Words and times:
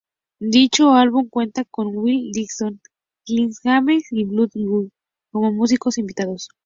Dicho 0.39 0.93
álbum 0.95 1.29
cuenta 1.29 1.63
con 1.65 1.95
Willie 1.95 2.31
Dixon, 2.33 2.81
Clifton 3.23 3.53
James 3.63 4.07
y 4.11 4.23
Buddy 4.23 4.65
Guy 4.65 4.91
como 5.31 5.51
músicos 5.51 5.99
invitados. 5.99 6.47